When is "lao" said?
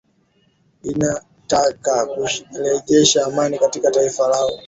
4.27-4.51